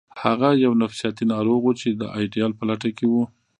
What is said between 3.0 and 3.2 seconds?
و